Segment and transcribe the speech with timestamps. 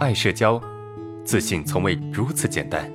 [0.00, 0.58] 爱社交，
[1.26, 2.90] 自信从未如此简单。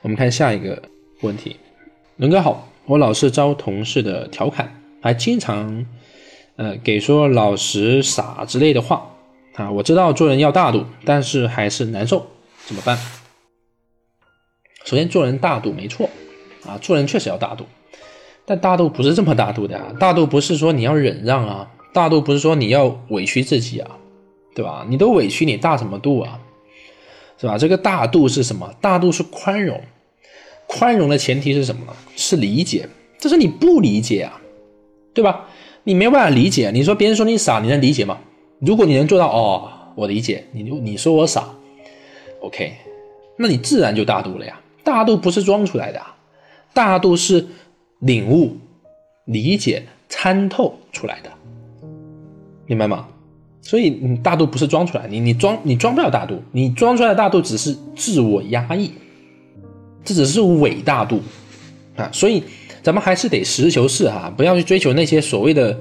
[0.00, 0.80] 我们看下一个
[1.22, 1.56] 问题，
[2.14, 5.84] 伦哥好，我老是遭同事的调侃，还经常
[6.54, 9.16] 呃给说老实傻之类的话
[9.56, 9.68] 啊。
[9.68, 12.24] 我知道做人要大度，但是还是难受，
[12.64, 12.96] 怎么办？
[14.84, 16.08] 首先做人大度没错
[16.64, 17.66] 啊，做人确实要大度，
[18.48, 19.92] 但大度不是这么大度的啊。
[20.00, 23.90] 大度不是说你要忍让啊，大度不是说你要委屈自己啊，
[24.54, 24.86] 对吧？
[24.88, 26.40] 你都委屈，你大什么度啊？
[27.38, 27.58] 是吧？
[27.58, 28.72] 这个大度是什么？
[28.80, 29.78] 大度是宽容。
[30.66, 31.92] 宽容的前提是什么呢？
[32.16, 32.88] 是理解，
[33.18, 34.40] 这是你不理解啊，
[35.12, 35.46] 对吧？
[35.84, 36.70] 你没办法理解。
[36.70, 38.18] 你说别人说你傻，你能理解吗？
[38.60, 41.48] 如果你能做到，哦，我理解你，你说我傻
[42.40, 42.72] ，OK，
[43.36, 44.58] 那你自然就大度了呀。
[44.82, 46.00] 大度不是装出来的，
[46.72, 47.46] 大度是
[48.00, 48.56] 领悟、
[49.24, 51.30] 理解、参透出来的，
[52.66, 53.08] 明白吗？
[53.60, 58.92] 所以你大度不是装出来，你你装你装不了大度，你装出来的大度只是自我压抑。
[60.04, 61.20] 这只是伪大度
[61.96, 62.42] 啊，所以
[62.82, 65.78] 咱们还是得实事求是哈，不要去追求那些所谓的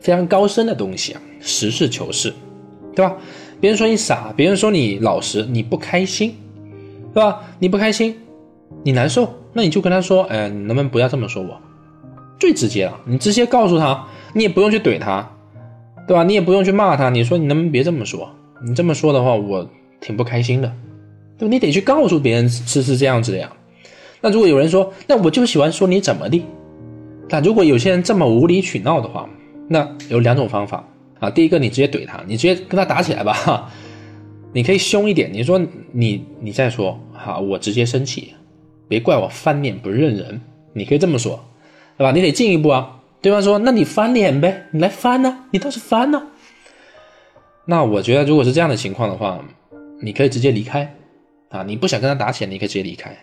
[0.00, 2.32] 非常高深的东西啊，实事求是，
[2.94, 3.16] 对吧？
[3.60, 6.36] 别人说你傻，别人说你老实，你不开心，
[7.12, 7.40] 对吧？
[7.58, 8.14] 你不开心，
[8.82, 11.60] 你难受，那你就跟他说，哎，你能不能不要这么说我？
[12.38, 15.30] 最直接了，你直接告诉他，你也不用去怼他，
[16.06, 16.24] 对吧？
[16.24, 18.28] 你也不用去骂他，你说你能不能别这么说？
[18.66, 19.68] 你这么说的话，我
[20.00, 20.72] 挺不开心的，
[21.38, 23.50] 对你得去告诉别人是是这样子的呀。
[24.20, 26.42] 那如果有人说，那我就喜欢说你怎么的？
[27.28, 29.28] 那如果有些人这么无理取闹的话，
[29.68, 30.84] 那有两种方法
[31.20, 31.30] 啊。
[31.30, 33.32] 第一个，你直接怼他，你直接跟他打起来吧。
[33.32, 33.70] 哈，
[34.52, 35.60] 你可以凶一点，你说
[35.92, 38.34] 你你再说哈，我直接生气，
[38.88, 40.40] 别怪我翻脸不认人。
[40.72, 41.44] 你可以这么说，
[41.96, 42.12] 对吧？
[42.12, 43.00] 你得进一步啊。
[43.22, 46.22] 对方说，那你翻脸呗，你来翻呢，你倒是翻呢。
[47.66, 49.42] 那我觉得，如果是这样的情况的话，
[50.02, 50.94] 你可以直接离开
[51.48, 51.62] 啊。
[51.62, 53.16] 你不想跟他打起来，你可以直接离开。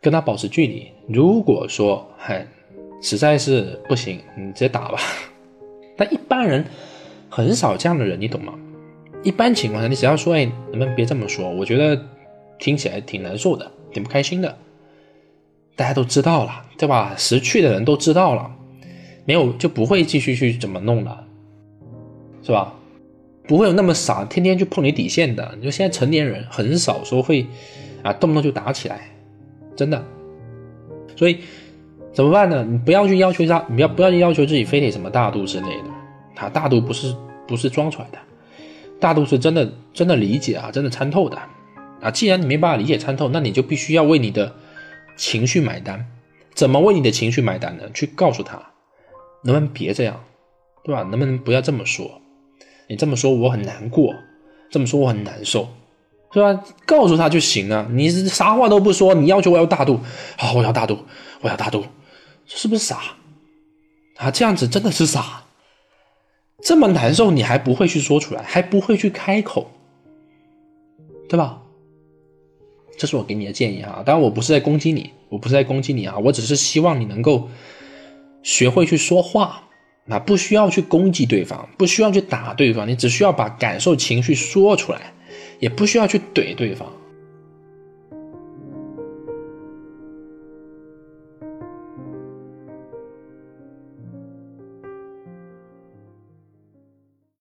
[0.00, 0.90] 跟他保持距离。
[1.08, 2.46] 如果说嗨，
[3.02, 4.98] 实在是不行，你直接打吧。
[5.96, 6.64] 但一般人
[7.28, 8.54] 很少这样的人，你懂吗？
[9.22, 11.50] 一般情况下，你只要说哎，能不能别这么说？
[11.50, 12.00] 我觉得
[12.58, 14.56] 听起来挺难受的，挺不开心的。
[15.76, 17.14] 大家都知道了，对吧？
[17.16, 18.50] 识趣的人都知道了，
[19.24, 21.24] 没有就不会继续去怎么弄了，
[22.42, 22.74] 是吧？
[23.48, 25.52] 不会有那么傻，天天去碰你底线的。
[25.56, 27.46] 你说现在成年人很少说会
[28.02, 29.00] 啊，动不动就打起来。
[29.74, 30.04] 真的，
[31.16, 31.38] 所以
[32.12, 32.62] 怎么办呢？
[32.62, 36.42] 你不要去要求他，你要不要去要求自己非得什么大度之类的？
[36.42, 37.14] 啊，大度不是
[37.48, 38.18] 不是装出来的，
[39.00, 41.38] 大度是真的真的理解啊，真的参透的
[42.00, 42.10] 啊。
[42.10, 44.54] 既然你没办法理解参透，那你就必须要为你的
[45.16, 46.06] 情绪买单。
[46.54, 47.90] 怎么为你的情绪买单呢？
[47.94, 48.56] 去告诉他，
[49.42, 50.22] 能不能别这样，
[50.84, 51.02] 对吧？
[51.02, 52.20] 能不能不要这么说？
[52.88, 54.14] 你这么说我很难过，
[54.70, 55.68] 这么说我很难受。
[56.34, 56.64] 是吧？
[56.86, 57.88] 告诉他就行了。
[57.90, 60.00] 你啥话都不说，你要求我要大度，
[60.36, 60.98] 好，我要大度，
[61.40, 61.84] 我要大度，
[62.46, 62.98] 是不是傻？
[64.16, 65.44] 啊，这样子真的是傻。
[66.62, 69.70] 这么难受，你还不会去说出来，还不会去开口，
[71.28, 71.61] 对吧？
[72.96, 74.02] 这是我给你的建议哈。
[74.04, 77.48] 当然，我不是在攻击你，我不是在攻击你啊，我只是希望你能够
[78.42, 79.64] 学会去说话，
[80.08, 85.12] 啊，不需要去攻击对方，不需要去打对方，你只需要把感受、情绪说出来。
[85.60, 86.92] 也不需要去怼对方，